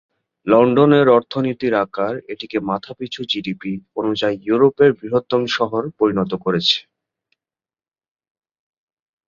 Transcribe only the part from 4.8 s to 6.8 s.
বৃহত্তম শহর পরিণত করেছে।